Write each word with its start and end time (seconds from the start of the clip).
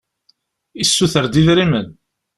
Yessuter-d 0.79 1.39
idrimen. 1.41 1.87